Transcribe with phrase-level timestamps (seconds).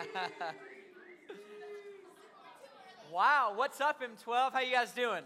[3.12, 4.52] wow, what's up, M12?
[4.52, 5.22] How you guys doing?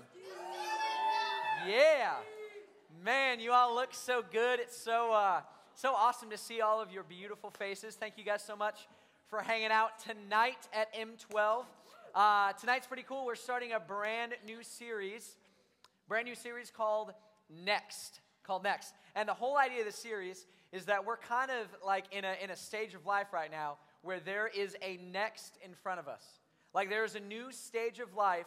[1.69, 2.15] Yeah.
[3.05, 4.61] Man, you all look so good.
[4.61, 5.41] It's so uh,
[5.75, 7.95] so awesome to see all of your beautiful faces.
[7.95, 8.89] Thank you guys so much
[9.29, 11.65] for hanging out tonight at M12.
[12.15, 13.27] Uh, tonight's pretty cool.
[13.27, 15.37] We're starting a brand new series,
[16.09, 17.13] brand new series called
[17.65, 18.21] Next.
[18.45, 18.95] Called Next.
[19.15, 22.35] And the whole idea of the series is that we're kind of like in a,
[22.43, 26.07] in a stage of life right now where there is a next in front of
[26.07, 26.23] us.
[26.75, 28.47] Like there's a new stage of life.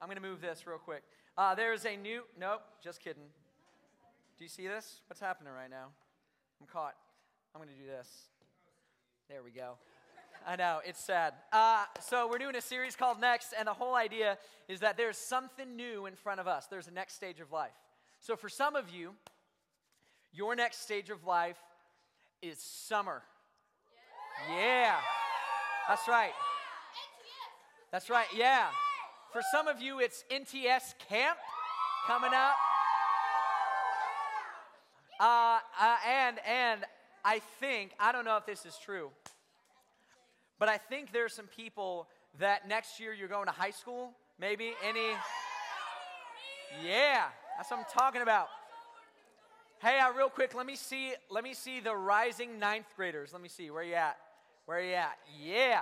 [0.00, 1.02] I'm going to move this real quick.
[1.36, 3.24] Uh, there's a new, nope, just kidding.
[4.38, 5.00] Do you see this?
[5.08, 5.86] What's happening right now?
[6.60, 6.94] I'm caught.
[7.54, 8.08] I'm going to do this.
[9.28, 9.74] There we go.
[10.46, 11.34] I know, it's sad.
[11.52, 15.16] Uh, so, we're doing a series called Next, and the whole idea is that there's
[15.16, 16.66] something new in front of us.
[16.66, 17.70] There's a next stage of life.
[18.20, 19.12] So, for some of you,
[20.32, 21.58] your next stage of life
[22.40, 23.22] is summer.
[24.50, 24.96] Yeah.
[25.88, 26.32] That's right.
[27.90, 28.26] That's right.
[28.34, 28.68] Yeah.
[29.32, 31.38] For some of you, it's NTS camp
[32.06, 32.54] coming up.
[35.20, 36.84] Uh, uh, and and
[37.24, 39.10] I think I don't know if this is true,
[40.58, 42.08] but I think there's some people
[42.40, 44.12] that next year you're going to high school.
[44.40, 45.12] Maybe any.
[46.84, 47.24] Yeah,
[47.56, 48.48] that's what I'm talking about.
[49.80, 51.12] Hey, uh, real quick, let me see.
[51.30, 53.32] Let me see the rising ninth graders.
[53.32, 54.16] Let me see where you at.
[54.66, 55.18] Where are you at?
[55.42, 55.80] Yeah,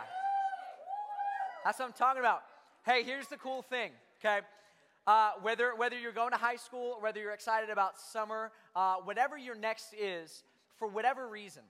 [1.64, 2.42] that's what I'm talking about.
[2.84, 3.92] Hey, here's the cool thing.
[4.18, 4.40] Okay,
[5.06, 9.36] uh, whether whether you're going to high school, whether you're excited about summer, uh, whatever
[9.36, 10.44] your next is,
[10.76, 11.62] for whatever reason,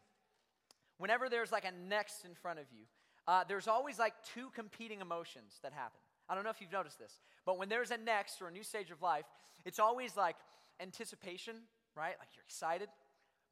[0.99, 2.85] whenever there's like a next in front of you,
[3.27, 6.01] uh, there's always like two competing emotions that happen.
[6.29, 8.63] I don't know if you've noticed this, but when there's a next or a new
[8.63, 9.25] stage of life,
[9.65, 10.37] it's always like
[10.81, 11.57] anticipation
[11.97, 12.15] right?
[12.19, 12.89] Like you're excited.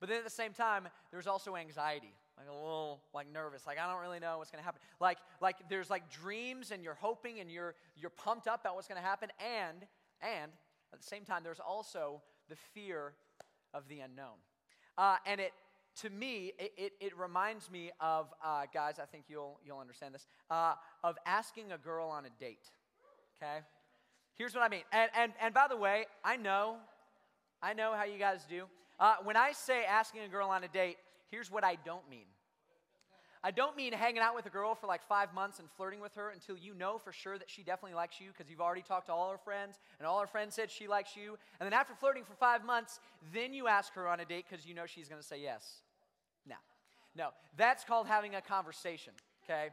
[0.00, 3.78] But then at the same time, there's also anxiety, like a little like nervous, like
[3.78, 4.80] I don't really know what's going to happen.
[5.00, 8.88] Like like there's like dreams and you're hoping and you're you're pumped up about what's
[8.88, 9.86] going to happen and
[10.20, 10.52] and
[10.92, 13.14] at the same time there's also the fear
[13.74, 14.38] of the unknown.
[14.96, 15.52] Uh, and it
[16.02, 18.98] to me it, it, it reminds me of uh, guys.
[19.02, 22.70] I think you'll you'll understand this uh, of asking a girl on a date.
[23.36, 23.58] Okay,
[24.34, 24.82] here's what I mean.
[24.92, 26.76] And and and by the way, I know
[27.62, 28.64] I know how you guys do.
[29.00, 30.96] Uh, when I say asking a girl on a date,
[31.30, 32.26] here's what I don't mean.
[33.42, 36.14] I don't mean hanging out with a girl for like five months and flirting with
[36.16, 39.06] her until you know for sure that she definitely likes you because you've already talked
[39.06, 41.38] to all her friends and all her friends said she likes you.
[41.60, 42.98] And then after flirting for five months,
[43.32, 45.82] then you ask her on a date because you know she's going to say yes.
[46.48, 46.56] No,
[47.16, 49.12] no, that's called having a conversation,
[49.44, 49.68] okay?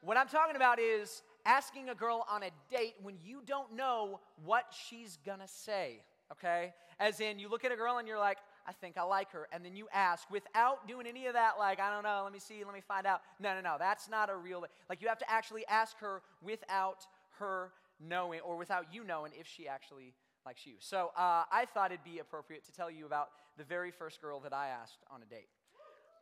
[0.00, 4.20] What I'm talking about is asking a girl on a date when you don't know
[4.44, 6.00] what she's going to say
[6.32, 6.72] okay?
[6.98, 9.48] As in, you look at a girl and you're like, I think I like her.
[9.52, 12.38] And then you ask without doing any of that, like, I don't know, let me
[12.38, 13.22] see, let me find out.
[13.40, 17.06] No, no, no, that's not a real, like, you have to actually ask her without
[17.38, 20.14] her knowing or without you knowing if she actually
[20.44, 20.74] likes you.
[20.78, 24.40] So uh, I thought it'd be appropriate to tell you about the very first girl
[24.40, 25.48] that I asked on a date.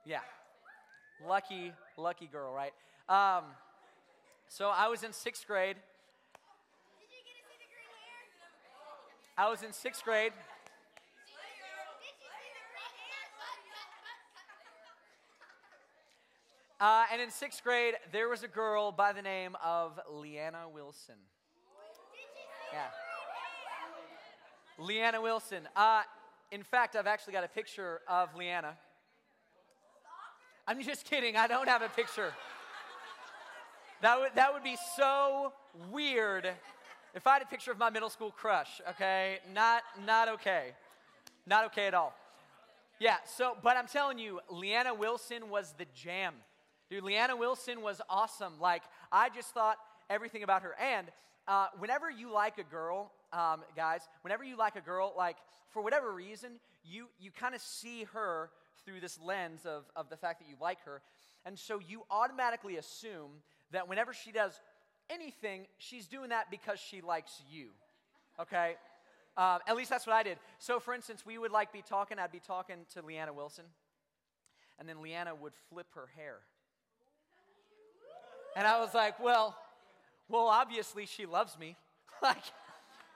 [0.05, 0.21] Yeah.
[1.27, 2.73] Lucky, lucky girl, right?
[3.09, 3.45] Um,
[4.49, 5.77] so I was in sixth grade.
[9.37, 10.33] I was in sixth grade.
[16.81, 21.17] Uh, and in sixth grade, there was a girl by the name of Leanna Wilson.
[22.73, 22.87] Yeah.
[24.79, 25.69] Leanna Wilson.
[25.77, 26.03] Uh,
[26.51, 28.79] in fact, I've actually got a picture of Leanna.
[30.67, 31.37] I'm just kidding.
[31.37, 32.33] I don't have a picture.
[34.01, 35.53] That would, that would be so
[35.91, 36.51] weird
[37.15, 40.71] if I had a picture of my middle school crush, okay, not, not okay.
[41.47, 42.15] Not okay at all.
[42.99, 46.35] Yeah, so, but I'm telling you, Leanna Wilson was the jam.
[46.91, 48.55] Dude, Leanna Wilson was awesome.
[48.61, 49.77] Like, I just thought
[50.11, 50.75] everything about her.
[50.81, 51.07] And
[51.47, 55.37] uh, whenever you like a girl, um, guys, whenever you like a girl, like,
[55.69, 58.51] for whatever reason, you, you kind of see her
[58.85, 61.01] through this lens of, of the fact that you like her.
[61.47, 63.31] And so you automatically assume
[63.71, 64.61] that whenever she does
[65.09, 67.69] anything, she's doing that because she likes you.
[68.41, 68.75] Okay?
[69.37, 70.39] Um, at least that's what I did.
[70.59, 73.65] So, for instance, we would like be talking, I'd be talking to Leanna Wilson,
[74.81, 76.39] and then Leanna would flip her hair.
[78.57, 79.57] And I was like, well,
[80.29, 81.77] well, obviously she loves me.
[82.23, 82.43] like,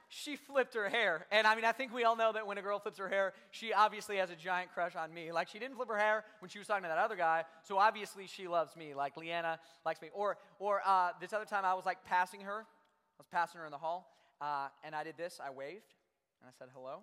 [0.08, 1.26] she flipped her hair.
[1.30, 3.32] And I mean, I think we all know that when a girl flips her hair,
[3.50, 5.32] she obviously has a giant crush on me.
[5.32, 7.78] Like, she didn't flip her hair when she was talking to that other guy, so
[7.78, 8.94] obviously she loves me.
[8.94, 10.10] Like, Leanna likes me.
[10.14, 13.66] Or, or uh, this other time I was like passing her, I was passing her
[13.66, 15.40] in the hall, uh, and I did this.
[15.44, 15.94] I waved,
[16.40, 17.00] and I said hello.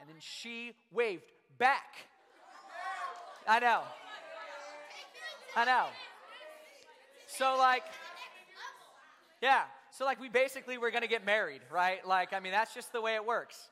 [0.00, 2.06] And then she waved back.
[3.46, 3.82] I know.
[5.56, 5.86] I know.
[7.36, 7.82] So, like,
[9.42, 9.62] yeah.
[9.90, 12.06] So, like, we basically were to get married, right?
[12.06, 13.68] Like, I mean, that's just the way it works.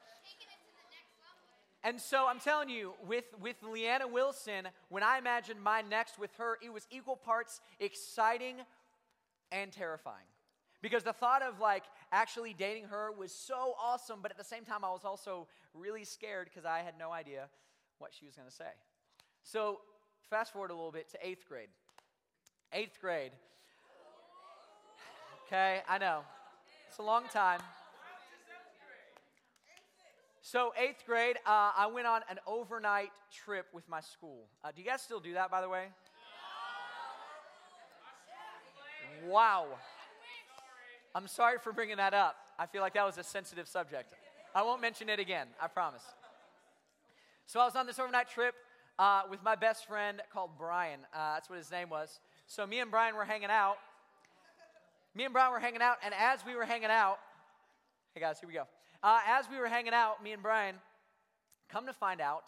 [1.84, 6.30] And so I'm telling you, with, with Leanna Wilson, when I imagined my next with
[6.38, 8.56] her, it was equal parts exciting
[9.50, 10.26] and terrifying.
[10.80, 14.64] Because the thought of like actually dating her was so awesome, but at the same
[14.64, 17.48] time, I was also really scared because I had no idea
[17.98, 18.70] what she was going to say.
[19.44, 19.80] So,
[20.28, 21.68] fast forward a little bit to eighth grade.
[22.72, 23.32] Eighth grade.
[25.52, 26.20] Okay, I know.
[26.88, 27.60] It's a long time.
[30.40, 34.46] So, eighth grade, uh, I went on an overnight trip with my school.
[34.64, 35.88] Uh, do you guys still do that, by the way?
[39.26, 39.66] Wow.
[41.14, 42.34] I'm sorry for bringing that up.
[42.58, 44.10] I feel like that was a sensitive subject.
[44.54, 46.04] I won't mention it again, I promise.
[47.44, 48.54] So, I was on this overnight trip
[48.98, 51.00] uh, with my best friend called Brian.
[51.12, 52.20] Uh, that's what his name was.
[52.46, 53.76] So, me and Brian were hanging out.
[55.14, 57.18] Me and Brian were hanging out, and as we were hanging out,
[58.14, 58.66] hey guys, here we go.
[59.02, 60.76] Uh, as we were hanging out, me and Brian,
[61.68, 62.44] come to find out,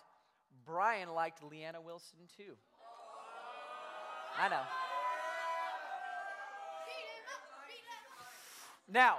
[0.65, 2.55] Brian liked Leanna Wilson too.
[4.41, 4.63] I know.
[8.89, 9.19] Now,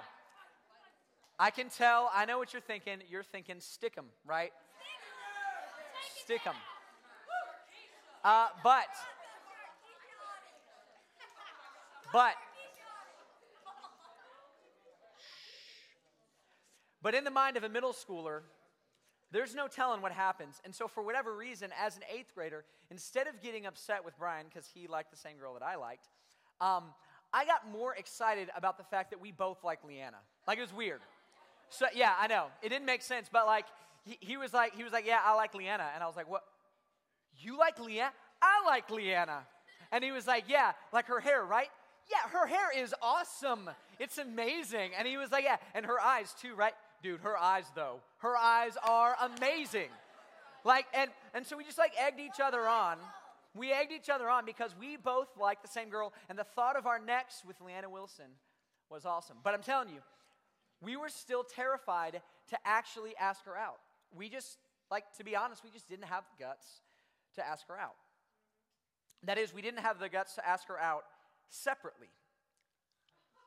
[1.38, 3.00] I can tell, I know what you're thinking.
[3.10, 4.54] You're thinking, stick 'em, right?
[6.24, 6.42] Stick.
[8.24, 8.88] Uh, but,
[12.12, 12.36] but,
[17.06, 18.40] But in the mind of a middle schooler,
[19.32, 20.60] there's no telling what happens.
[20.66, 24.48] And so, for whatever reason, as an eighth grader, instead of getting upset with Brian
[24.50, 26.08] because he liked the same girl that I liked,
[26.60, 26.86] um,
[27.32, 30.18] I got more excited about the fact that we both like Leanna.
[30.48, 31.02] Like, it was weird.
[31.70, 32.48] So, yeah, I know.
[32.64, 33.66] It didn't make sense, but like,
[34.04, 35.86] he, he was like, he was like, yeah, I like Leanna.
[35.94, 36.42] And I was like, what?
[37.38, 38.14] You like Leanna?
[38.42, 39.42] I like Leanna.
[39.92, 41.70] And he was like, yeah, like her hair, right?
[42.10, 43.70] Yeah, her hair is awesome.
[44.00, 44.92] It's amazing.
[44.98, 46.74] And he was like, yeah, and her eyes too, right?
[47.04, 49.90] Dude, her eyes though, her eyes are amazing.
[50.64, 52.98] Like, and, and so we just like egged each other on.
[53.54, 56.76] We egged each other on because we both liked the same girl, and the thought
[56.76, 58.26] of our next with Leanna Wilson
[58.90, 59.38] was awesome.
[59.44, 60.02] But I'm telling you,
[60.82, 63.78] we were still terrified to actually ask her out.
[64.16, 64.58] We just,
[64.92, 66.66] like, to be honest, we just didn't have guts
[67.36, 67.96] to ask her out.
[69.24, 71.04] That is, we didn't have the guts to ask her out
[71.50, 72.10] separately.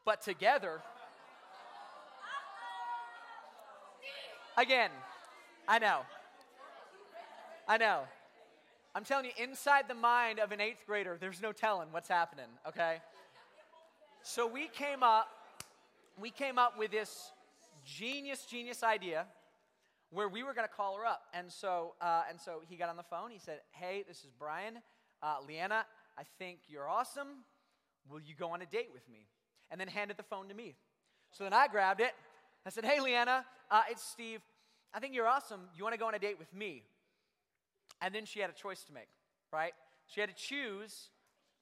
[0.04, 0.80] But together,
[4.58, 4.90] Again,
[5.68, 6.00] I know.
[7.68, 8.00] I know.
[8.92, 12.48] I'm telling you, inside the mind of an eighth grader, there's no telling what's happening,
[12.66, 12.96] okay?
[14.22, 15.28] So we came up,
[16.20, 17.30] we came up with this
[17.84, 19.26] genius, genius idea
[20.10, 21.22] where we were going to call her up.
[21.32, 23.30] And so, uh, and so he got on the phone.
[23.30, 24.78] He said, Hey, this is Brian.
[25.22, 25.86] Uh, Leanna,
[26.18, 27.44] I think you're awesome.
[28.10, 29.28] Will you go on a date with me?
[29.70, 30.74] And then handed the phone to me.
[31.30, 32.14] So then I grabbed it.
[32.66, 34.40] I said, Hey, Leanna, uh, it's Steve.
[34.92, 35.60] I think you're awesome.
[35.76, 36.82] You want to go on a date with me?
[38.00, 39.08] And then she had a choice to make,
[39.52, 39.72] right?
[40.06, 41.08] She had to choose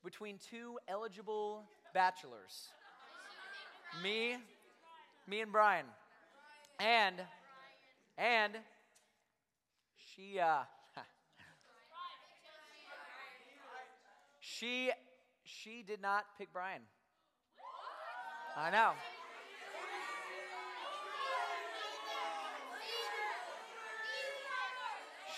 [0.05, 2.69] between two eligible bachelors
[4.03, 4.37] me,
[5.27, 5.87] me and Brian.
[6.79, 7.17] And,
[8.19, 8.53] and
[9.97, 10.61] she, uh,
[14.41, 14.91] she,
[15.45, 16.83] she did not pick Brian.
[18.57, 18.93] I know.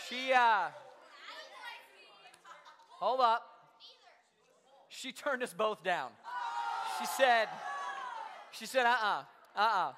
[0.09, 0.69] She, uh,
[2.99, 3.43] hold up.
[4.89, 6.11] She turned us both down.
[6.99, 7.49] She said,
[8.53, 9.23] she said, uh uh-uh,
[9.55, 9.93] uh, uh-uh.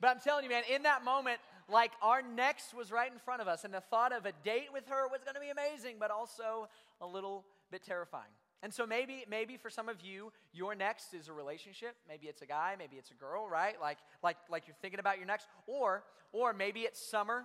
[0.00, 3.42] But I'm telling you, man, in that moment, like our next was right in front
[3.42, 5.96] of us, and the thought of a date with her was going to be amazing,
[6.00, 6.68] but also
[7.02, 8.32] a little bit terrifying.
[8.62, 11.94] And so maybe, maybe for some of you, your next is a relationship.
[12.08, 13.78] Maybe it's a guy, maybe it's a girl, right?
[13.80, 17.44] Like, like, like you're thinking about your next, or, or maybe it's summer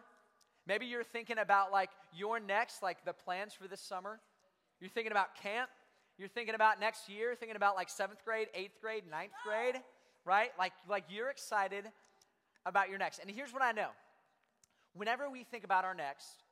[0.67, 4.19] Maybe you're thinking about like your next, like the plans for this summer.
[4.79, 5.69] You're thinking about camp.
[6.17, 9.75] You're thinking about next year, thinking about like seventh grade, eighth grade, ninth grade,
[10.23, 10.51] right?
[10.57, 11.85] Like, like you're excited
[12.65, 13.19] about your next.
[13.19, 13.89] And here's what I know
[14.93, 16.43] whenever we think about our next,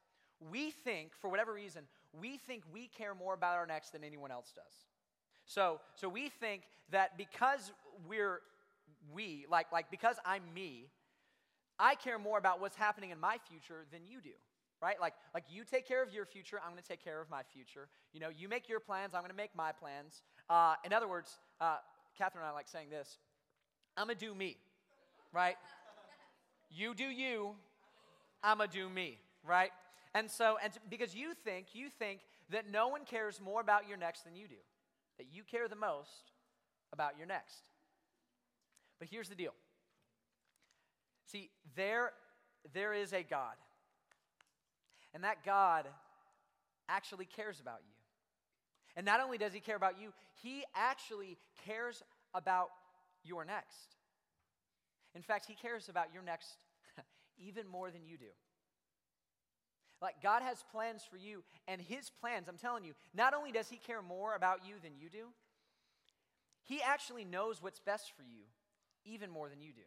[0.51, 1.83] we think, for whatever reason,
[2.19, 4.73] we think we care more about our next than anyone else does.
[5.45, 7.71] So, so we think that because
[8.07, 8.41] we're
[9.13, 10.87] we, like, like because I'm me,
[11.83, 14.29] I care more about what's happening in my future than you do.
[14.81, 14.99] Right?
[14.99, 17.41] Like, like you take care of your future, I'm going to take care of my
[17.53, 17.87] future.
[18.13, 20.23] You know, you make your plans, I'm going to make my plans.
[20.49, 21.77] Uh, in other words, uh,
[22.17, 23.17] Catherine and I like saying this
[23.97, 24.57] I'm going to do me,
[25.31, 25.55] right?
[26.69, 27.51] you do you,
[28.43, 29.71] I'm going to do me, right?
[30.15, 33.97] And so, and because you think, you think that no one cares more about your
[33.97, 34.55] next than you do,
[35.17, 36.31] that you care the most
[36.91, 37.69] about your next.
[38.99, 39.53] But here's the deal.
[41.33, 42.11] See, there,
[42.73, 43.55] there is a God.
[45.13, 45.87] And that God
[46.87, 47.95] actually cares about you.
[48.95, 52.03] And not only does he care about you, he actually cares
[52.35, 52.69] about
[53.23, 53.95] your next.
[55.15, 56.55] In fact, he cares about your next
[57.37, 58.25] even more than you do.
[60.01, 63.69] Like, God has plans for you, and his plans, I'm telling you, not only does
[63.69, 65.27] he care more about you than you do,
[66.63, 68.41] he actually knows what's best for you
[69.05, 69.81] even more than you do.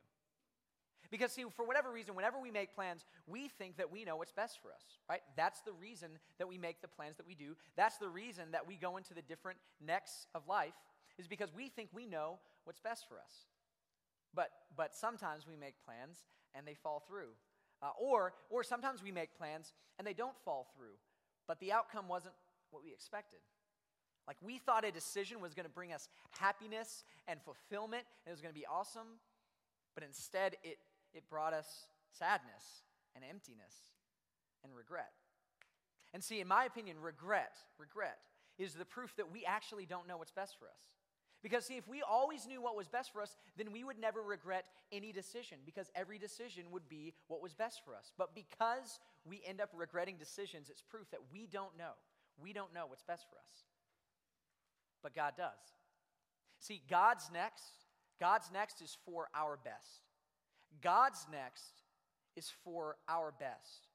[1.11, 4.33] Because, see, for whatever reason, whenever we make plans, we think that we know what's
[4.33, 5.23] best for us, right?
[5.37, 7.57] That's the reason that we make the plans that we do.
[7.77, 10.75] That's the reason that we go into the different necks of life,
[11.19, 13.47] is because we think we know what's best for us.
[14.35, 17.31] But, but sometimes we make plans and they fall through.
[17.83, 20.97] Uh, or, or sometimes we make plans and they don't fall through,
[21.47, 22.35] but the outcome wasn't
[22.71, 23.39] what we expected.
[24.27, 28.35] Like we thought a decision was going to bring us happiness and fulfillment, and it
[28.35, 29.21] was going to be awesome,
[29.95, 30.79] but instead it
[31.17, 33.75] it brought us sadness and emptiness
[34.63, 35.13] and regret.
[36.15, 38.19] And see, in my opinion, regret, regret
[38.59, 40.81] is the proof that we actually don't know what's best for us.
[41.43, 44.23] Because, see, if we always knew what was best for us, then we would never
[44.23, 48.11] regret any decision because every decision would be what was best for us.
[48.17, 51.93] But because we end up regretting decisions, it's proof that we don't know.
[52.43, 53.65] We don't know what's best for us.
[55.03, 55.53] But God does.
[56.59, 57.65] See, God's next,
[58.19, 60.06] God's next is for our best.
[60.83, 61.83] God's next
[62.37, 63.89] is for our best.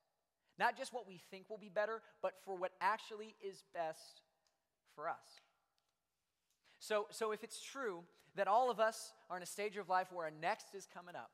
[0.57, 4.21] Not just what we think will be better, but for what actually is best
[4.95, 5.41] for us.
[6.79, 8.03] So, so if it's true
[8.35, 11.15] that all of us are in a stage of life where a next is coming
[11.15, 11.31] up,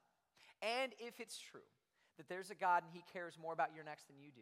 [0.62, 1.67] and if it's true
[2.17, 4.41] that there's a God and He cares more about your next than you do,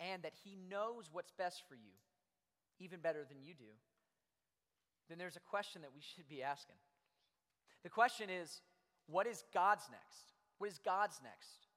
[0.00, 1.92] and that He knows what's best for you
[2.78, 3.72] even better than you do,
[5.08, 6.76] then there's a question that we should be asking.
[7.82, 8.60] The question is,
[9.10, 10.32] what is God's next?
[10.58, 11.68] What is God's next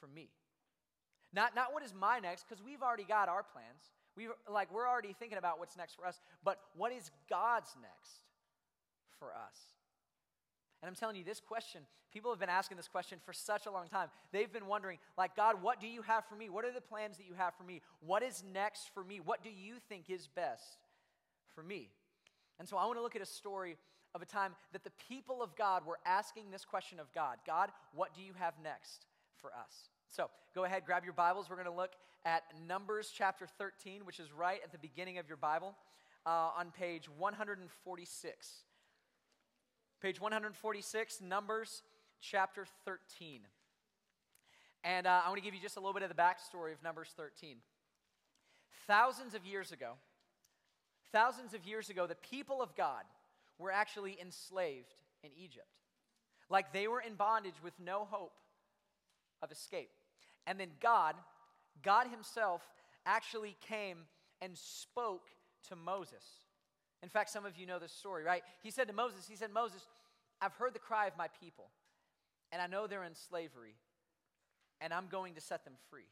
[0.00, 0.28] for me?
[1.32, 3.92] Not, not what is my next, because we've already got our plans.
[4.16, 8.22] We like we're already thinking about what's next for us, but what is God's next
[9.18, 9.58] for us?
[10.82, 11.82] And I'm telling you, this question,
[12.12, 14.08] people have been asking this question for such a long time.
[14.32, 16.48] They've been wondering, like, God, what do you have for me?
[16.48, 17.82] What are the plans that you have for me?
[18.00, 19.20] What is next for me?
[19.20, 20.78] What do you think is best
[21.54, 21.90] for me?
[22.58, 23.76] And so I want to look at a story
[24.16, 27.70] of a time that the people of God were asking this question of God God,
[27.94, 29.06] what do you have next
[29.36, 29.90] for us?
[30.10, 31.50] So go ahead, grab your Bibles.
[31.50, 31.92] We're going to look
[32.24, 35.74] at Numbers chapter 13, which is right at the beginning of your Bible
[36.24, 38.48] uh, on page 146.
[40.00, 41.82] Page 146, Numbers
[42.20, 43.40] chapter 13.
[44.82, 46.82] And uh, I want to give you just a little bit of the backstory of
[46.82, 47.58] Numbers 13.
[48.86, 49.92] Thousands of years ago,
[51.12, 53.02] thousands of years ago, the people of God
[53.58, 55.66] were actually enslaved in Egypt.
[56.48, 58.34] Like they were in bondage with no hope
[59.42, 59.90] of escape.
[60.46, 61.14] And then God,
[61.82, 62.62] God Himself,
[63.04, 63.98] actually came
[64.40, 65.28] and spoke
[65.68, 66.24] to Moses.
[67.02, 68.42] In fact, some of you know this story, right?
[68.62, 69.82] He said to Moses, He said, Moses,
[70.40, 71.70] I've heard the cry of my people,
[72.52, 73.74] and I know they're in slavery,
[74.80, 76.08] and I'm going to set them free.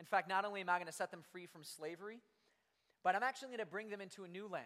[0.00, 2.18] In fact, not only am I going to set them free from slavery,
[3.02, 4.64] but I'm actually going to bring them into a new land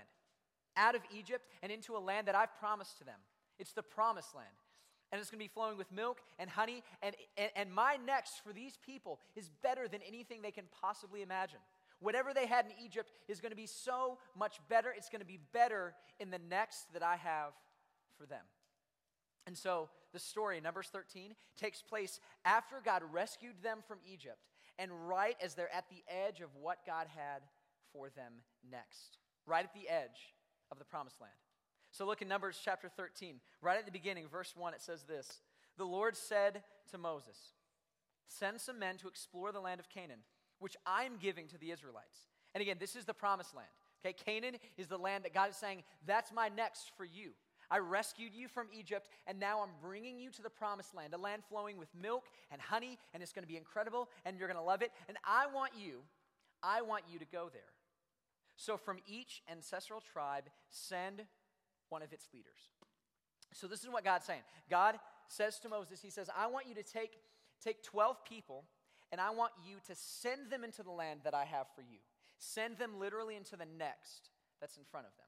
[0.79, 3.19] out of Egypt and into a land that I've promised to them.
[3.59, 4.49] It's the promised land.
[5.11, 6.83] And it's going to be flowing with milk and honey.
[7.03, 11.23] And, and, and my next for these people is better than anything they can possibly
[11.23, 11.61] imagine.
[12.01, 14.93] Whatever they had in Egypt is going to be so much better.
[14.97, 17.53] It's going to be better in the next that I have
[18.17, 18.45] for them.
[19.47, 24.39] And so the story, Numbers 13, takes place after God rescued them from Egypt
[24.79, 27.43] and right as they're at the edge of what God had
[27.93, 28.35] for them
[28.71, 29.19] next.
[29.47, 30.35] Right at the edge
[30.71, 31.33] of the promised land.
[31.91, 33.37] So look in Numbers chapter 13.
[33.63, 35.41] Right at the beginning, verse 1, it says this
[35.77, 37.37] The Lord said to Moses,
[38.29, 40.21] Send some men to explore the land of Canaan,
[40.59, 42.29] which I'm giving to the Israelites.
[42.55, 43.69] And again, this is the promised land.
[44.05, 47.31] Okay, Canaan is the land that God is saying, That's my next for you.
[47.71, 51.19] I rescued you from Egypt, and now I'm bringing you to the promised land, a
[51.19, 54.59] land flowing with milk and honey, and it's going to be incredible, and you're going
[54.59, 54.91] to love it.
[55.09, 56.01] And I want you,
[56.63, 57.63] I want you to go there.
[58.59, 61.23] So from each ancestral tribe, send
[61.91, 62.59] one of its leaders.
[63.55, 64.43] So this is what God's saying.
[64.69, 64.97] God
[65.29, 67.13] says to Moses, He says, I want you to take,
[67.63, 68.65] take 12 people
[69.13, 71.99] and I want you to send them into the land that I have for you.
[72.37, 75.27] Send them literally into the next that's in front of them.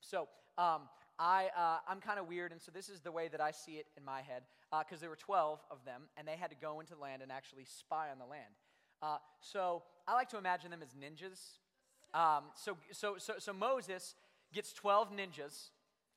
[0.00, 0.28] So
[0.62, 0.82] um,
[1.18, 3.72] I, uh, I'm kind of weird, and so this is the way that I see
[3.72, 6.56] it in my head, because uh, there were 12 of them, and they had to
[6.56, 8.54] go into the land and actually spy on the land.
[9.02, 11.58] Uh, so I like to imagine them as ninjas.
[12.16, 14.14] Um, so, so, so, so Moses
[14.54, 15.68] gets 12 ninjas,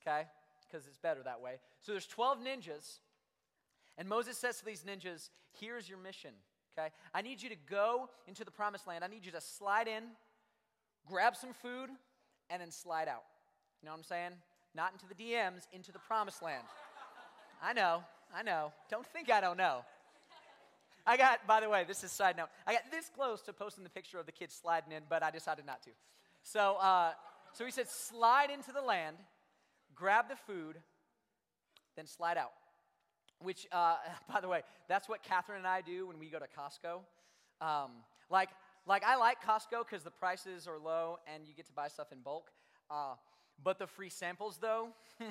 [0.01, 0.27] okay?
[0.65, 1.59] Because it's better that way.
[1.81, 2.99] So there's 12 ninjas,
[3.97, 5.29] and Moses says to these ninjas,
[5.59, 6.31] Here's your mission,
[6.77, 6.89] okay?
[7.13, 9.03] I need you to go into the promised land.
[9.03, 10.03] I need you to slide in,
[11.05, 11.89] grab some food,
[12.49, 13.23] and then slide out.
[13.81, 14.31] You know what I'm saying?
[14.73, 16.63] Not into the DMs, into the promised land.
[17.61, 18.03] I know,
[18.33, 18.71] I know.
[18.89, 19.83] Don't think I don't know.
[21.05, 22.49] I got, by the way, this is side note.
[22.67, 25.31] I got this close to posting the picture of the kids sliding in, but I
[25.31, 25.89] decided not to.
[26.43, 27.11] So, uh,
[27.53, 29.17] so he said, slide into the land,
[29.95, 30.77] grab the food,
[31.95, 32.51] then slide out.
[33.41, 33.95] Which, uh,
[34.33, 36.99] by the way, that's what Catherine and I do when we go to Costco.
[37.65, 37.91] Um,
[38.29, 38.49] like,
[38.85, 42.11] like I like Costco because the prices are low and you get to buy stuff
[42.11, 42.51] in bulk.
[42.89, 43.15] Uh,
[43.63, 44.89] but the free samples, though.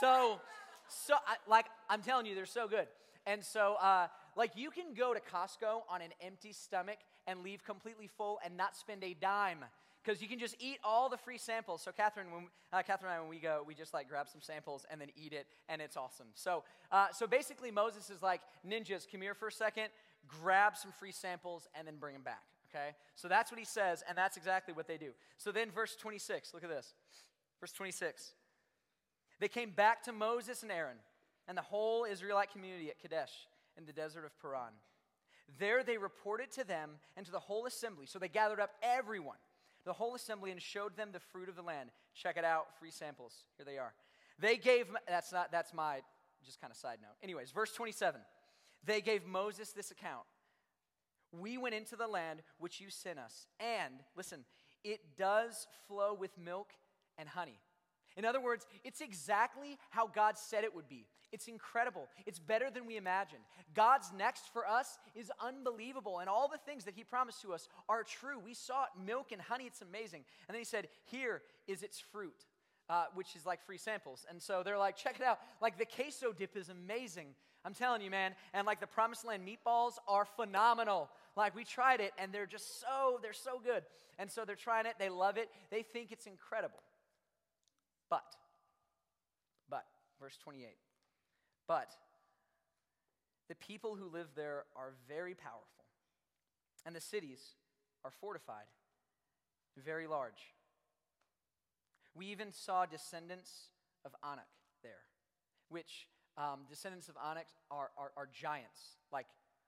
[0.00, 0.40] so,
[0.88, 2.86] so I, like I'm telling you, they're so good.
[3.28, 4.06] And so, uh,
[4.36, 8.56] like, you can go to Costco on an empty stomach and leave completely full and
[8.56, 9.66] not spend a dime
[10.02, 11.82] because you can just eat all the free samples.
[11.82, 14.40] So Catherine, when uh, Catherine and I, when we go, we just like grab some
[14.40, 16.28] samples and then eat it, and it's awesome.
[16.34, 19.06] So, uh, so basically, Moses is like ninjas.
[19.10, 19.88] Come here for a second,
[20.26, 22.44] grab some free samples, and then bring them back.
[22.74, 25.10] Okay, so that's what he says, and that's exactly what they do.
[25.36, 26.54] So then, verse 26.
[26.54, 26.94] Look at this.
[27.60, 28.32] Verse 26.
[29.38, 30.96] They came back to Moses and Aaron
[31.48, 33.32] and the whole Israelite community at Kadesh
[33.76, 34.74] in the desert of Paran.
[35.58, 38.06] There they reported to them and to the whole assembly.
[38.06, 39.38] So they gathered up everyone,
[39.84, 41.90] the whole assembly, and showed them the fruit of the land.
[42.14, 43.44] Check it out, free samples.
[43.56, 43.94] Here they are.
[44.38, 46.02] They gave, that's not, that's my
[46.44, 47.14] just kind of side note.
[47.22, 48.20] Anyways, verse 27.
[48.84, 50.24] They gave Moses this account.
[51.32, 54.44] We went into the land which you sent us, and listen,
[54.84, 56.72] it does flow with milk
[57.18, 57.58] and honey.
[58.18, 61.06] In other words, it's exactly how God said it would be.
[61.30, 62.08] It's incredible.
[62.26, 63.42] It's better than we imagined.
[63.74, 67.68] God's next for us is unbelievable, and all the things that He promised to us
[67.88, 68.40] are true.
[68.44, 70.24] We saw it milk and honey, it's amazing.
[70.48, 72.44] And then He said, Here is its fruit.
[72.90, 74.24] Uh, which is like free samples.
[74.30, 75.40] And so they're like, check it out.
[75.60, 77.34] Like the queso dip is amazing.
[77.62, 78.32] I'm telling you, man.
[78.54, 81.10] And like the Promised Land meatballs are phenomenal.
[81.36, 83.82] Like we tried it and they're just so, they're so good.
[84.18, 86.78] And so they're trying it, they love it, they think it's incredible.
[88.10, 88.24] But,
[89.68, 89.84] but,
[90.20, 90.68] verse 28.
[91.66, 91.90] But
[93.48, 95.84] the people who live there are very powerful,
[96.86, 97.40] and the cities
[98.04, 98.66] are fortified,
[99.76, 100.54] very large.
[102.14, 103.68] We even saw descendants
[104.04, 104.48] of Anak
[104.82, 105.04] there,
[105.68, 109.26] which um, descendants of Anak are, are, are giants, like,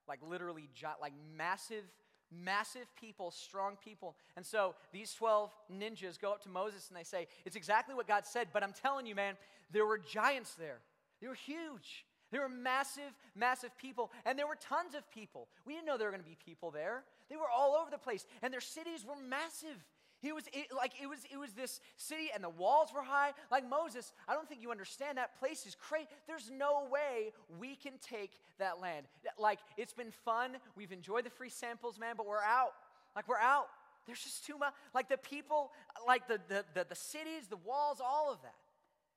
[0.08, 1.84] like literally gi- like massive
[2.32, 4.16] massive people, strong people.
[4.36, 8.06] And so these 12 ninjas go up to Moses and they say, It's exactly what
[8.06, 9.36] God said, but I'm telling you, man,
[9.72, 10.78] there were giants there.
[11.20, 12.04] They were huge.
[12.30, 15.48] There were massive, massive people, and there were tons of people.
[15.66, 17.02] We didn't know there were going to be people there.
[17.28, 19.84] They were all over the place, and their cities were massive.
[20.20, 23.32] He was it, like it was it was this city and the walls were high.
[23.50, 26.08] Like Moses, I don't think you understand that place is crazy.
[26.26, 29.06] There's no way we can take that land.
[29.38, 30.56] Like it's been fun.
[30.76, 32.72] We've enjoyed the free samples, man, but we're out.
[33.16, 33.68] Like we're out.
[34.06, 34.74] There's just too much.
[34.94, 35.72] Like the people,
[36.06, 38.54] like the the, the, the cities, the walls, all of that.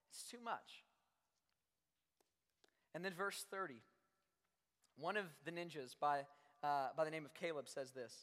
[0.09, 0.83] It's too much.
[2.95, 3.75] And then verse 30.
[4.97, 6.19] One of the ninjas by,
[6.63, 8.13] uh, by the name of Caleb says this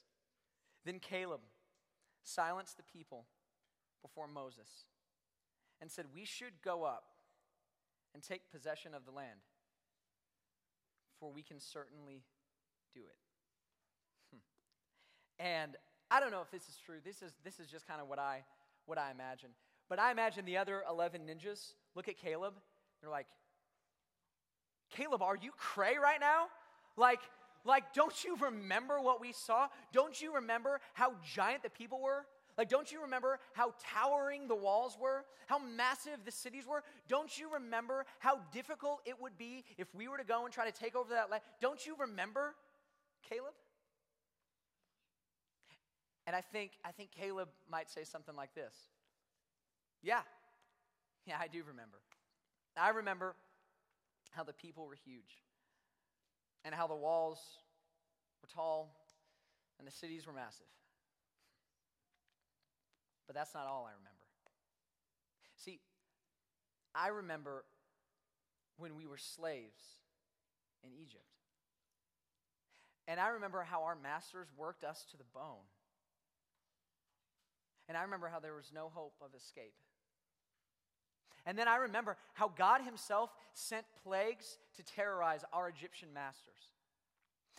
[0.85, 1.41] Then Caleb
[2.23, 3.27] silenced the people
[4.03, 4.87] before Moses
[5.81, 7.05] and said, We should go up
[8.15, 9.41] and take possession of the land,
[11.19, 12.23] for we can certainly
[12.95, 13.17] do it.
[14.33, 15.45] Hmm.
[15.45, 15.77] And
[16.11, 16.97] I don't know if this is true.
[17.05, 18.43] This is, this is just kind of what I,
[18.87, 19.51] what I imagine.
[19.89, 22.55] But I imagine the other 11 ninjas look at Caleb.
[23.01, 23.27] They're like,
[24.91, 26.47] Caleb, are you cray right now?
[26.97, 27.21] Like,
[27.65, 29.69] like, don't you remember what we saw?
[29.93, 32.27] Don't you remember how giant the people were?
[32.57, 35.25] Like, don't you remember how towering the walls were?
[35.47, 36.83] How massive the cities were?
[37.09, 40.71] Don't you remember how difficult it would be if we were to go and try
[40.71, 41.43] to take over that land?
[41.61, 42.55] Don't you remember,
[43.29, 43.55] Caleb?
[46.27, 48.75] And I think, I think Caleb might say something like this
[50.03, 50.21] Yeah,
[51.27, 51.99] yeah, I do remember.
[52.77, 53.35] I remember
[54.31, 55.43] how the people were huge
[56.65, 57.39] and how the walls
[58.43, 58.95] were tall
[59.79, 60.67] and the cities were massive.
[63.27, 64.27] But that's not all I remember.
[65.57, 65.81] See,
[66.95, 67.65] I remember
[68.77, 70.01] when we were slaves
[70.83, 71.25] in Egypt.
[73.07, 75.67] And I remember how our masters worked us to the bone.
[77.89, 79.75] And I remember how there was no hope of escape.
[81.47, 86.69] And then I remember how God Himself sent plagues to terrorize our Egyptian masters.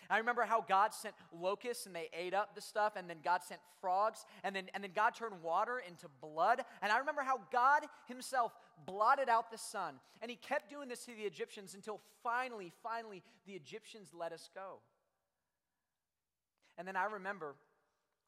[0.10, 3.44] I remember how God sent locusts and they ate up the stuff, and then God
[3.44, 6.64] sent frogs, and then, and then God turned water into blood.
[6.82, 8.52] And I remember how God Himself
[8.86, 9.96] blotted out the sun.
[10.22, 14.50] And He kept doing this to the Egyptians until finally, finally, the Egyptians let us
[14.54, 14.80] go.
[16.78, 17.56] And then I remember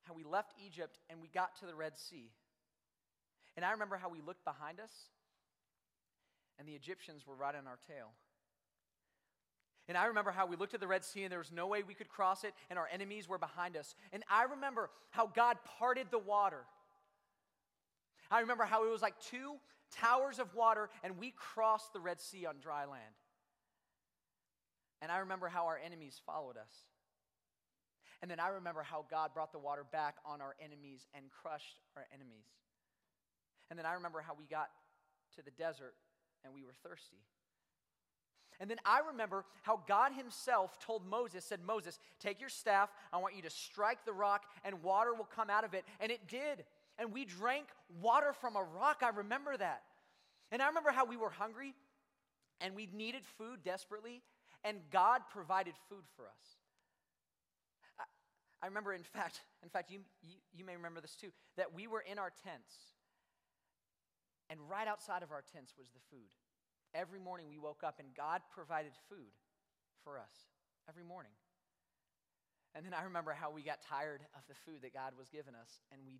[0.04, 2.30] how we left Egypt and we got to the Red Sea.
[3.56, 4.92] And I remember how we looked behind us,
[6.60, 8.12] and the Egyptians were right on our tail.
[9.88, 11.84] And I remember how we looked at the Red Sea and there was no way
[11.84, 13.96] we could cross it, and our enemies were behind us.
[14.14, 16.62] And I remember how God parted the water.
[18.32, 19.56] I remember how it was like two
[19.92, 23.02] towers of water, and we crossed the Red Sea on dry land.
[25.02, 26.74] And I remember how our enemies followed us.
[28.22, 31.82] And then I remember how God brought the water back on our enemies and crushed
[31.98, 32.46] our enemies.
[33.70, 34.70] And then I remember how we got
[35.36, 35.94] to the desert
[36.44, 37.18] and we were thirsty.
[38.60, 42.90] And then I remember how God Himself told Moses, said, Moses, take your staff.
[43.12, 45.84] I want you to strike the rock, and water will come out of it.
[46.00, 46.64] And it did.
[47.00, 47.66] And we drank
[48.02, 49.02] water from a rock.
[49.02, 49.82] I remember that.
[50.52, 51.74] And I remember how we were hungry
[52.62, 54.22] and we needed food desperately,
[54.64, 56.58] and God provided food for us.
[58.00, 58.04] I,
[58.64, 61.88] I remember, in fact, in fact, you, you, you may remember this too, that we
[61.88, 62.74] were in our tents,
[64.50, 66.30] and right outside of our tents was the food.
[66.94, 69.34] Every morning we woke up and God provided food
[70.04, 70.48] for us
[70.88, 71.32] every morning.
[72.76, 75.54] And then I remember how we got tired of the food that God was giving
[75.54, 75.80] us.
[75.92, 76.20] And we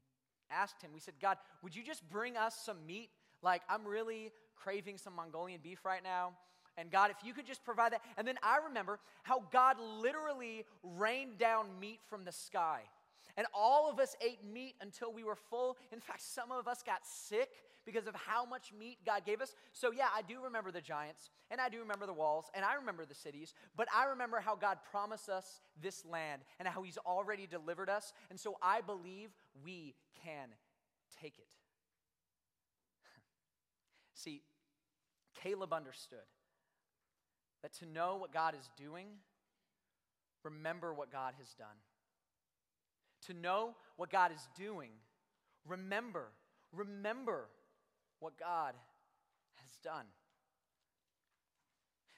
[0.52, 3.10] asked Him, we said, God, would you just bring us some meat?
[3.42, 6.34] Like, I'm really craving some Mongolian beef right now.
[6.78, 8.02] And God, if you could just provide that.
[8.18, 12.82] And then I remember how God literally rained down meat from the sky.
[13.36, 15.78] And all of us ate meat until we were full.
[15.92, 17.50] In fact, some of us got sick
[17.86, 19.56] because of how much meat God gave us.
[19.72, 22.76] So, yeah, I do remember the giants, and I do remember the walls, and I
[22.76, 26.98] remember the cities, but I remember how God promised us this land and how He's
[27.00, 28.14] already delivered us.
[28.30, 29.30] And so I believe
[29.64, 30.50] we can
[31.22, 31.48] take it.
[34.14, 34.42] See,
[35.42, 36.20] Caleb understood
[37.62, 39.08] that to know what God is doing,
[40.44, 41.68] remember what God has done.
[43.28, 44.90] To know what God is doing,
[45.66, 46.26] remember,
[46.74, 47.46] remember
[48.24, 48.74] what God
[49.56, 50.06] has done.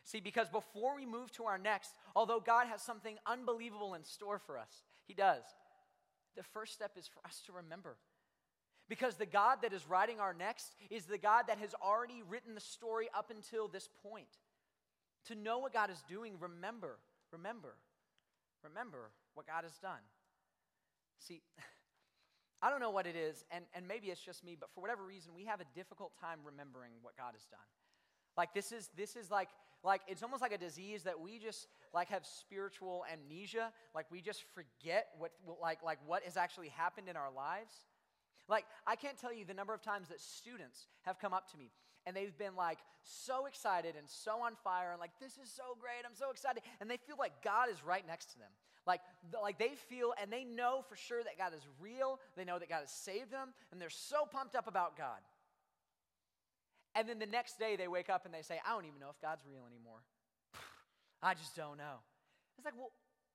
[0.04, 4.38] See, because before we move to our next, although God has something unbelievable in store
[4.38, 5.42] for us, He does,
[6.36, 7.98] the first step is for us to remember.
[8.88, 12.54] Because the God that is writing our next is the God that has already written
[12.54, 14.28] the story up until this point.
[15.30, 17.00] To know what God is doing, remember,
[17.32, 17.74] remember,
[18.64, 20.06] remember what God has done.
[21.18, 21.42] See,
[22.62, 25.04] I don't know what it is, and, and maybe it's just me, but for whatever
[25.04, 27.60] reason, we have a difficult time remembering what God has done.
[28.38, 29.50] Like this is this is like
[29.84, 33.72] like it's almost like a disease that we just like have spiritual amnesia.
[33.94, 37.86] Like we just forget what like like what has actually happened in our lives.
[38.50, 41.58] Like I can't tell you the number of times that students have come up to
[41.58, 41.72] me
[42.06, 45.78] and they've been like so excited and so on fire and like this is so
[45.80, 46.06] great.
[46.06, 48.52] I'm so excited and they feel like God is right next to them.
[48.86, 49.02] Like,
[49.42, 52.20] like they feel and they know for sure that God is real.
[52.38, 55.20] They know that God has saved them, and they're so pumped up about God.
[56.94, 59.10] And then the next day they wake up and they say, I don't even know
[59.10, 60.00] if God's real anymore.
[61.22, 62.00] I just don't know.
[62.58, 62.92] It's like, well,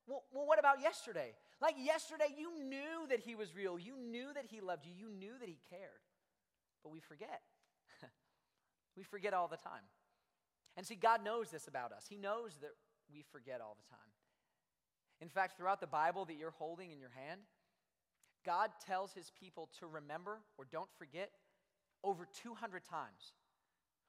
[0.07, 1.35] well, well, what about yesterday?
[1.61, 3.79] Like yesterday, you knew that He was real.
[3.79, 4.93] You knew that He loved you.
[4.97, 6.01] You knew that He cared.
[6.83, 7.43] But we forget.
[8.97, 9.85] we forget all the time.
[10.77, 12.07] And see, God knows this about us.
[12.09, 12.71] He knows that
[13.13, 14.11] we forget all the time.
[15.21, 17.41] In fact, throughout the Bible that you're holding in your hand,
[18.45, 21.31] God tells his people to remember or don't forget
[22.03, 23.33] over 200 times.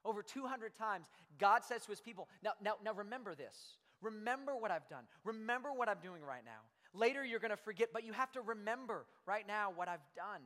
[0.03, 1.05] Over 200 times,
[1.37, 3.77] God says to his people, now, now, now remember this.
[4.01, 5.03] Remember what I've done.
[5.23, 6.61] Remember what I'm doing right now.
[6.93, 10.41] Later, you're going to forget, but you have to remember right now what I've done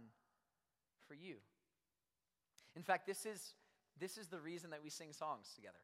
[1.08, 1.36] for you.
[2.76, 3.54] In fact, this is,
[4.00, 5.80] this is the reason that we sing songs together.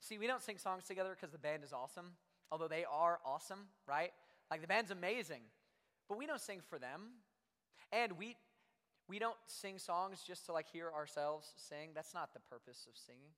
[0.00, 2.12] See, we don't sing songs together because the band is awesome
[2.50, 4.12] although they are awesome, right?
[4.50, 5.42] Like the band's amazing,
[6.08, 7.02] but we don't sing for them.
[7.92, 8.36] And we
[9.08, 11.90] we don't sing songs just to like hear ourselves sing.
[11.94, 13.30] That's not the purpose of singing.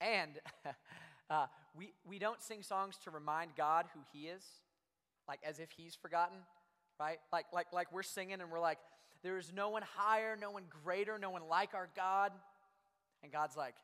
[0.00, 0.40] And
[1.30, 4.44] uh, we we don't sing songs to remind God who He is,
[5.28, 6.38] like as if He's forgotten,
[6.98, 7.18] right?
[7.32, 8.78] Like like like we're singing and we're like,
[9.22, 12.32] there is no one higher, no one greater, no one like our God.
[13.22, 13.74] And God's like,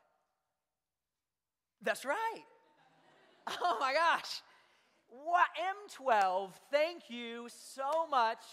[1.81, 2.43] that's right.
[3.61, 4.41] Oh my gosh.
[5.09, 5.47] What
[5.99, 8.43] M12, thank you so much.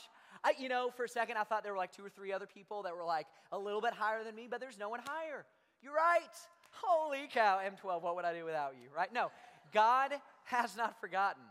[0.44, 2.46] I, you know, for a second I thought there were like two or three other
[2.46, 5.46] people that were like a little bit higher than me, but there's no one higher.
[5.82, 6.20] You're right.
[6.72, 9.12] Holy cow, M12, what would I do without you, right?
[9.12, 9.30] No,
[9.72, 10.12] God
[10.44, 11.42] has not forgotten.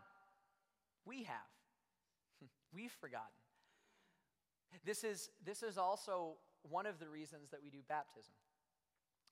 [1.05, 1.49] We have.
[2.75, 3.27] We've forgotten.
[4.85, 8.33] This is, this is also one of the reasons that we do baptism.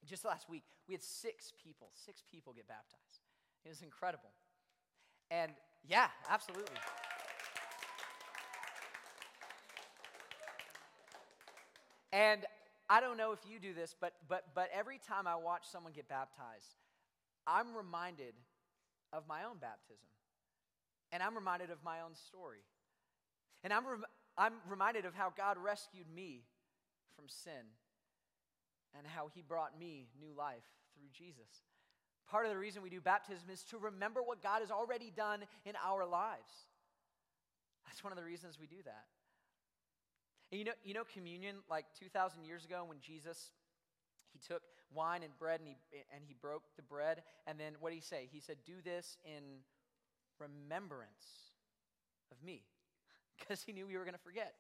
[0.06, 3.27] Just last week, we had six people, six people get baptized.
[3.68, 4.30] It was incredible.
[5.30, 5.52] And
[5.86, 6.78] yeah, absolutely.
[12.14, 12.46] And
[12.90, 15.92] I don't know if you do this, but, but, but every time I watch someone
[15.92, 16.78] get baptized,
[17.46, 18.36] I'm reminded
[19.12, 20.08] of my own baptism.
[21.12, 22.64] And I'm reminded of my own story.
[23.66, 23.84] And I'm,
[24.38, 26.46] I'm reminded of how God rescued me
[27.18, 27.76] from sin
[28.98, 30.64] and how he brought me new life
[30.96, 31.68] through Jesus.
[32.30, 35.44] Part of the reason we do baptism is to remember what God has already done
[35.66, 36.52] in our lives.
[37.86, 39.06] That's one of the reasons we do that.
[40.52, 43.52] And you know, you know communion, like 2,000 years ago when Jesus,
[44.32, 44.62] he took
[44.94, 45.76] wine and bread and he,
[46.14, 47.24] and he broke the bread.
[47.46, 48.28] And then what did he say?
[48.32, 49.44] He said, do this in
[50.40, 51.52] remembrance
[52.32, 52.64] of me.
[53.40, 54.56] Because he knew we were going to forget.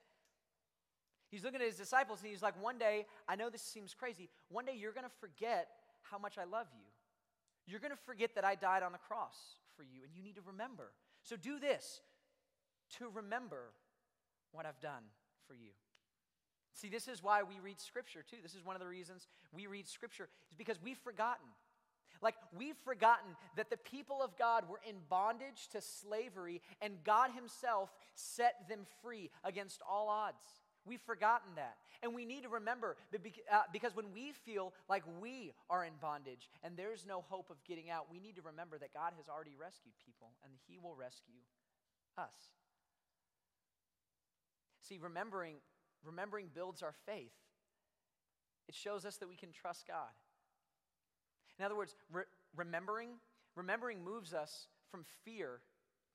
[1.31, 4.29] He's looking at his disciples and he's like, one day, I know this seems crazy,
[4.49, 5.67] one day you're going to forget
[6.03, 6.85] how much I love you.
[7.67, 9.35] You're going to forget that I died on the cross
[9.75, 10.91] for you, and you need to remember.
[11.21, 12.01] So do this
[12.97, 13.73] to remember
[14.53, 15.03] what I've done
[15.47, 15.71] for you.
[16.73, 18.37] See, this is why we read Scripture too.
[18.41, 21.45] This is one of the reasons we read Scripture, is because we've forgotten.
[22.21, 27.31] Like, we've forgotten that the people of God were in bondage to slavery, and God
[27.35, 30.35] Himself set them free against all odds.
[30.87, 31.77] We've forgotten that.
[32.01, 36.49] And we need to remember uh, because when we feel like we are in bondage
[36.63, 39.55] and there's no hope of getting out, we need to remember that God has already
[39.59, 41.41] rescued people and He will rescue
[42.17, 42.53] us.
[44.87, 45.55] See, remembering,
[46.05, 47.33] remembering builds our faith.
[48.69, 50.13] It shows us that we can trust God.
[51.59, 52.23] In other words, re-
[52.55, 53.09] remembering,
[53.55, 55.59] remembering moves us from fear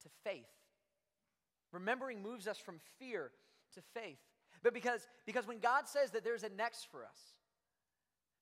[0.02, 0.46] to faith.
[1.72, 3.30] Remembering moves us from fear
[3.74, 4.18] to faith.
[4.62, 7.18] But because, because when God says that there's a next for us,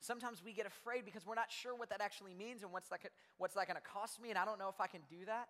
[0.00, 3.00] sometimes we get afraid because we're not sure what that actually means and what's that,
[3.38, 5.48] what's that going to cost me, and I don't know if I can do that.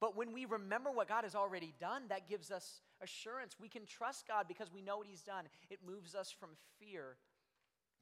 [0.00, 3.56] But when we remember what God has already done, that gives us assurance.
[3.60, 5.44] We can trust God because we know what He's done.
[5.70, 7.16] It moves us from fear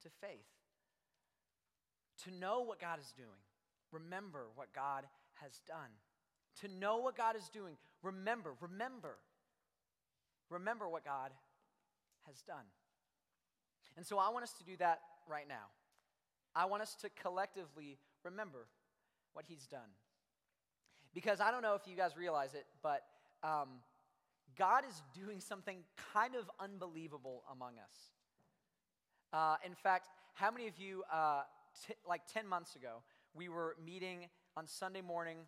[0.03, 0.49] to faith.
[2.25, 3.29] To know what God is doing,
[3.93, 5.91] remember what God has done.
[6.61, 9.17] To know what God is doing, remember, remember,
[10.51, 11.31] remember what God
[12.27, 12.65] has done.
[13.97, 15.71] And so I want us to do that right now.
[16.55, 18.67] I want us to collectively remember
[19.33, 19.91] what he's done.
[21.15, 23.03] Because I don't know if you guys realize it, but
[23.43, 23.69] um,
[24.57, 25.79] God is doing something
[26.15, 28.11] kind of unbelievable among us.
[29.33, 31.43] Uh, in fact, how many of you, uh,
[31.87, 33.03] t- like 10 months ago,
[33.35, 35.39] we were meeting on Sunday morning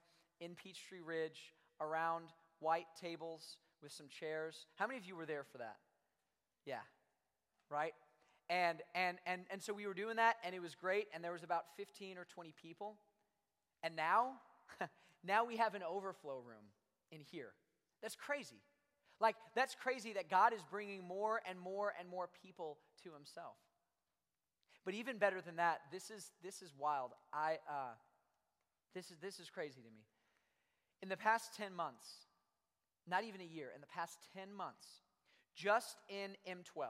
[0.41, 2.27] in Peachtree Ridge around
[2.61, 4.67] white tables with some chairs?
[4.77, 5.77] How many of you were there for that?
[6.67, 6.81] Yeah.
[7.71, 7.95] Right?
[8.49, 11.33] And and and and so we were doing that and it was great and there
[11.33, 12.97] was about 15 or 20 people.
[13.83, 14.33] And now
[15.25, 16.65] now we have an overflow room
[17.11, 17.53] in here.
[18.03, 18.61] That's crazy.
[19.21, 23.57] Like that's crazy that God is bringing more and more and more people to himself.
[24.85, 27.13] But even better than that, this is this is wild.
[27.33, 27.95] I uh
[28.95, 30.05] this is this is crazy to me.
[31.03, 32.07] In the past 10 months,
[33.07, 34.87] not even a year, in the past 10 months,
[35.55, 36.89] just in M12.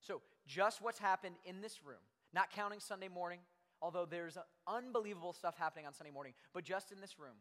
[0.00, 3.38] So, just what's happened in this room, not counting Sunday morning,
[3.80, 7.36] although there's unbelievable stuff happening on Sunday morning, but just in this room,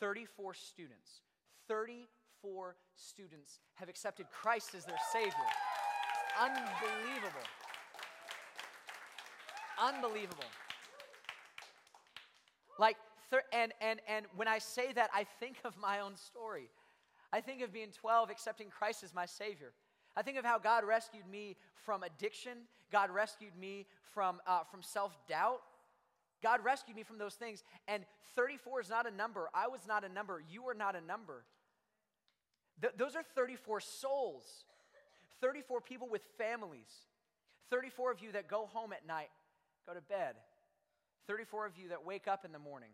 [0.00, 1.20] 34 students,
[1.68, 5.32] 34 students have accepted Christ as their Savior.
[6.40, 7.46] Unbelievable.
[9.82, 10.44] Unbelievable.
[12.78, 12.96] Like,
[13.52, 16.68] and, and, and when I say that, I think of my own story.
[17.32, 19.72] I think of being 12, accepting Christ as my Savior.
[20.16, 22.58] I think of how God rescued me from addiction.
[22.90, 25.60] God rescued me from, uh, from self doubt.
[26.42, 27.62] God rescued me from those things.
[27.88, 29.48] And 34 is not a number.
[29.54, 30.42] I was not a number.
[30.50, 31.44] You are not a number.
[32.80, 34.44] Th- those are 34 souls,
[35.40, 36.90] 34 people with families,
[37.70, 39.30] 34 of you that go home at night,
[39.86, 40.34] go to bed,
[41.26, 42.90] 34 of you that wake up in the morning,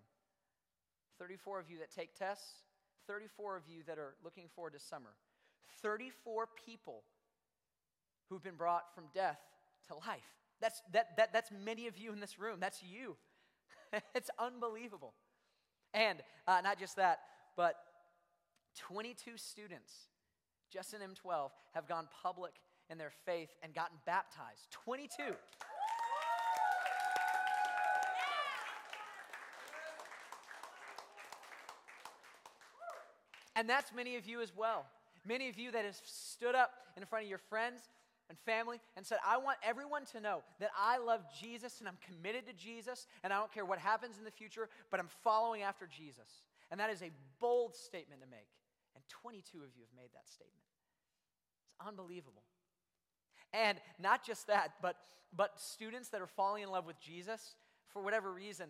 [1.18, 2.62] 34 of you that take tests,
[3.06, 5.10] 34 of you that are looking forward to summer.
[5.82, 7.02] 34 people
[8.28, 9.38] who've been brought from death
[9.88, 10.22] to life.
[10.60, 12.58] That's, that, that, that's many of you in this room.
[12.60, 13.16] That's you.
[14.14, 15.14] it's unbelievable.
[15.92, 17.20] And uh, not just that,
[17.56, 17.74] but
[18.78, 19.92] 22 students
[20.72, 22.54] just in M12 have gone public
[22.88, 24.70] in their faith and gotten baptized.
[24.70, 25.34] 22.
[33.56, 34.86] And that's many of you as well.
[35.26, 37.82] Many of you that have stood up in front of your friends
[38.28, 41.98] and family and said, I want everyone to know that I love Jesus and I'm
[42.06, 45.62] committed to Jesus and I don't care what happens in the future, but I'm following
[45.62, 46.42] after Jesus.
[46.70, 47.10] And that is a
[47.40, 48.48] bold statement to make.
[48.94, 50.64] And 22 of you have made that statement.
[51.68, 52.42] It's unbelievable.
[53.52, 54.96] And not just that, but,
[55.36, 57.54] but students that are falling in love with Jesus,
[57.92, 58.68] for whatever reason,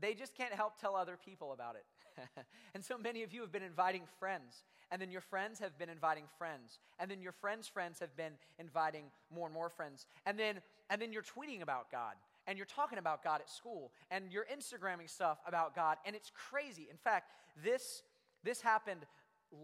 [0.00, 1.84] they just can't help tell other people about it.
[2.74, 5.88] and so many of you have been inviting friends, and then your friends have been
[5.88, 10.06] inviting friends, and then your friends' friends have been inviting more and more friends.
[10.26, 12.14] And then and then you're tweeting about God,
[12.46, 16.30] and you're talking about God at school, and you're Instagramming stuff about God, and it's
[16.50, 16.88] crazy.
[16.90, 17.32] In fact,
[17.64, 18.02] this
[18.44, 19.06] this happened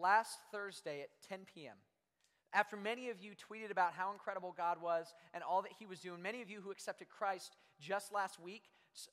[0.01, 1.77] last Thursday at 10 p.m.
[2.53, 6.01] After many of you tweeted about how incredible God was and all that He was
[6.01, 8.63] doing, many of you who accepted Christ just last week,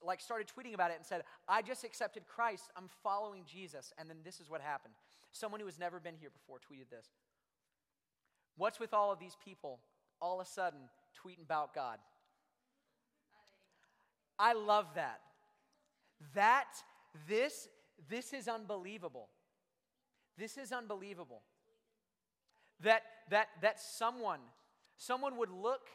[0.01, 2.71] like started tweeting about it and said, I just accepted Christ.
[2.75, 3.93] I'm following Jesus.
[3.97, 4.93] And then this is what happened.
[5.31, 7.07] Someone who has never been here before tweeted this.
[8.57, 9.79] What's with all of these people
[10.21, 10.79] all of a sudden
[11.21, 11.99] tweeting about God?
[14.39, 15.19] I love that.
[16.33, 16.69] That,
[17.27, 17.67] this,
[18.09, 19.29] this is unbelievable.
[20.37, 21.41] This is unbelievable.
[22.81, 24.39] That, that, that someone,
[24.97, 25.89] someone would look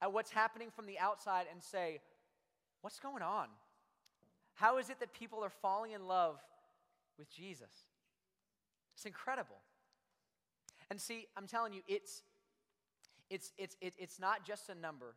[0.00, 2.00] at what's happening from the outside and say,
[2.82, 3.46] What's going on?
[4.54, 6.38] How is it that people are falling in love
[7.18, 7.70] with Jesus?
[8.94, 9.56] It's incredible.
[10.90, 12.22] And see, I'm telling you, it's,
[13.30, 15.14] it's, it's, it's not just a number,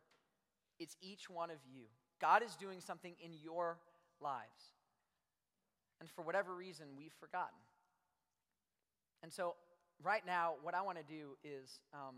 [0.78, 1.84] it's each one of you.
[2.20, 3.78] God is doing something in your
[4.20, 4.72] lives.
[6.00, 7.58] And for whatever reason, we've forgotten.
[9.22, 9.54] And so,
[10.02, 12.14] right now, what I want to do is um,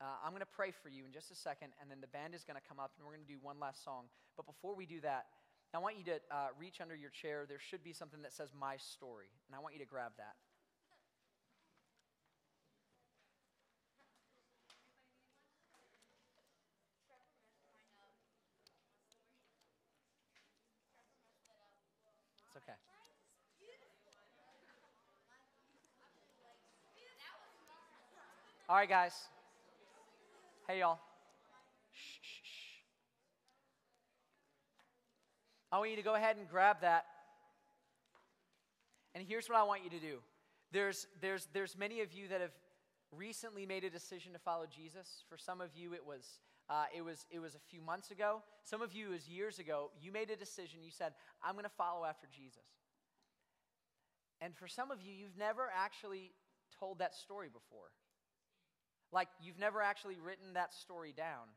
[0.00, 2.34] uh, I'm going to pray for you in just a second, and then the band
[2.34, 4.04] is going to come up, and we're going to do one last song.
[4.36, 5.26] But before we do that,
[5.74, 7.44] I want you to uh, reach under your chair.
[7.48, 10.36] There should be something that says My Story, and I want you to grab that.
[22.48, 22.76] It's okay.
[28.68, 29.12] All right, guys.
[30.68, 30.98] Hey, y'all.
[31.92, 32.82] Shh, shh, shh.
[35.70, 37.04] I want you to go ahead and grab that.
[39.14, 40.18] And here's what I want you to do.
[40.72, 42.50] There's, there's, there's many of you that have
[43.12, 45.22] recently made a decision to follow Jesus.
[45.28, 48.42] For some of you, it was, uh, it, was, it was a few months ago.
[48.64, 49.92] Some of you, it was years ago.
[50.02, 50.80] You made a decision.
[50.82, 51.12] You said,
[51.44, 52.66] I'm going to follow after Jesus.
[54.40, 56.32] And for some of you, you've never actually
[56.76, 57.92] told that story before.
[59.12, 61.48] Like you've never actually written that story down.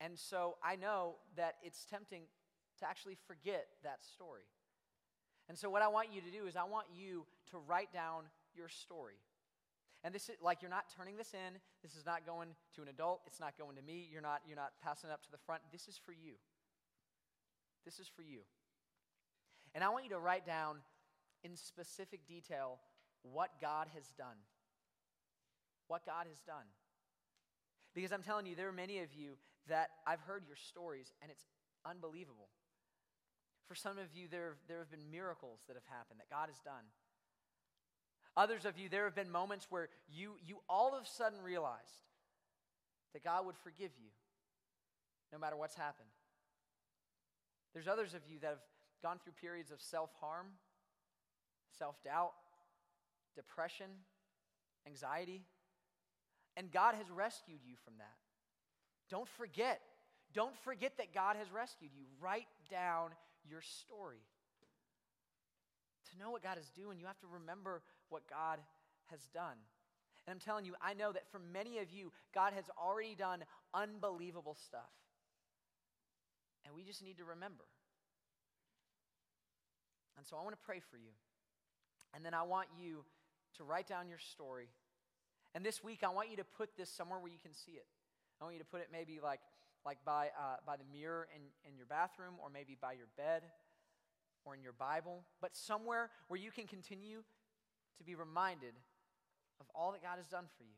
[0.00, 2.22] And so I know that it's tempting
[2.80, 4.44] to actually forget that story.
[5.48, 8.24] And so what I want you to do is I want you to write down
[8.54, 9.20] your story.
[10.02, 11.58] And this is like you're not turning this in.
[11.82, 13.20] This is not going to an adult.
[13.26, 14.08] It's not going to me.
[14.10, 15.62] You're not you're not passing it up to the front.
[15.72, 16.34] This is for you.
[17.84, 18.40] This is for you.
[19.74, 20.76] And I want you to write down
[21.42, 22.78] in specific detail
[23.22, 24.36] what God has done
[25.88, 26.66] what God has done.
[27.94, 29.34] Because I'm telling you, there are many of you
[29.68, 31.44] that I've heard your stories, and it's
[31.86, 32.48] unbelievable.
[33.68, 36.60] For some of you, there, there have been miracles that have happened that God has
[36.60, 36.84] done.
[38.36, 42.02] Others of you, there have been moments where you, you all of a sudden realized
[43.12, 44.10] that God would forgive you
[45.32, 46.08] no matter what's happened.
[47.72, 48.64] There's others of you that have
[49.02, 50.46] gone through periods of self harm,
[51.78, 52.32] self doubt,
[53.34, 53.86] depression,
[54.86, 55.42] anxiety.
[56.56, 58.16] And God has rescued you from that.
[59.10, 59.80] Don't forget.
[60.32, 62.04] Don't forget that God has rescued you.
[62.20, 63.10] Write down
[63.48, 64.22] your story.
[66.10, 68.58] To know what God is doing, you have to remember what God
[69.10, 69.58] has done.
[70.26, 73.44] And I'm telling you, I know that for many of you, God has already done
[73.74, 74.90] unbelievable stuff.
[76.64, 77.64] And we just need to remember.
[80.16, 81.12] And so I want to pray for you.
[82.14, 83.04] And then I want you
[83.58, 84.68] to write down your story
[85.54, 87.86] and this week, I want you to put this somewhere where you can see it.
[88.40, 89.40] I want you to put it maybe like,
[89.86, 93.42] like by, uh, by the mirror in, in your bathroom, or maybe by your bed,
[94.44, 97.22] or in your Bible, but somewhere where you can continue
[97.98, 98.74] to be reminded
[99.60, 100.76] of all that God has done for you.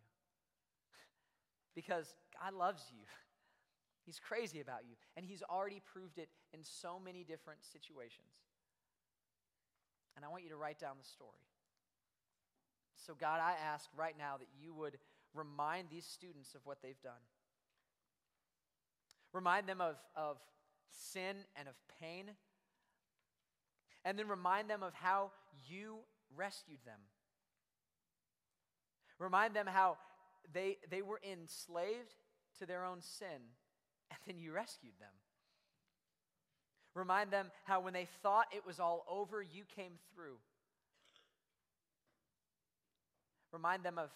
[1.74, 3.02] because God loves you.
[4.04, 8.30] He's crazy about you, and He's already proved it in so many different situations.
[10.14, 11.42] And I want you to write down the story.
[13.04, 14.98] So, God, I ask right now that you would
[15.34, 17.12] remind these students of what they've done.
[19.32, 20.38] Remind them of, of
[20.90, 22.24] sin and of pain.
[24.04, 25.30] And then remind them of how
[25.68, 25.96] you
[26.34, 27.00] rescued them.
[29.18, 29.96] Remind them how
[30.52, 32.14] they, they were enslaved
[32.58, 33.40] to their own sin,
[34.10, 35.12] and then you rescued them.
[36.94, 40.36] Remind them how when they thought it was all over, you came through.
[43.56, 44.10] Remind them of,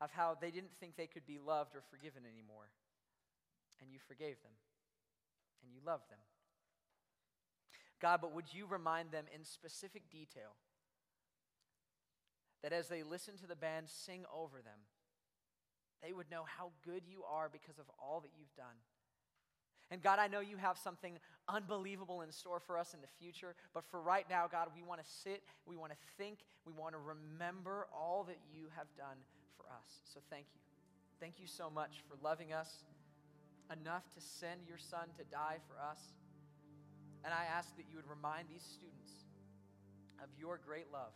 [0.00, 2.74] of how they didn't think they could be loved or forgiven anymore,
[3.80, 4.50] and you forgave them,
[5.62, 6.18] and you loved them.
[8.02, 10.58] God, but would you remind them in specific detail
[12.64, 14.90] that as they listen to the band sing over them,
[16.02, 18.82] they would know how good you are because of all that you've done.
[19.90, 21.18] And God, I know you have something
[21.48, 25.02] unbelievable in store for us in the future, but for right now, God, we want
[25.02, 29.18] to sit, we want to think, we want to remember all that you have done
[29.56, 30.00] for us.
[30.04, 30.60] So thank you.
[31.18, 32.84] Thank you so much for loving us
[33.72, 36.00] enough to send your son to die for us.
[37.24, 39.26] And I ask that you would remind these students
[40.22, 41.12] of your great love